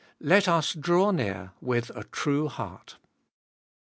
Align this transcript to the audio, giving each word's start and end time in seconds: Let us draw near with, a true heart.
Let 0.19 0.47
us 0.47 0.73
draw 0.73 1.11
near 1.11 1.51
with, 1.61 1.91
a 1.95 2.05
true 2.05 2.47
heart. 2.47 2.97